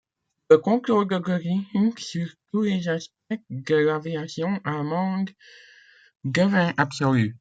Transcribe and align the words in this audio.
Le 0.49 0.57
contrôle 0.57 1.07
de 1.07 1.19
Göring 1.19 1.93
sur 1.99 2.27
tous 2.51 2.63
les 2.63 2.89
aspects 2.89 3.39
de 3.51 3.75
l'Aviation 3.75 4.59
allemande 4.65 5.29
devint 6.23 6.73
absolu. 6.77 7.29